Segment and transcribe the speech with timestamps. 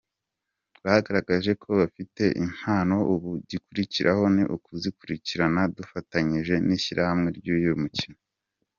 [0.85, 8.19] Bagaragaje ko bafite impano ubu igikurikiraho ni ukuzikurikirana dufatanyije n’ishyirahamwe ry’uyu mukino.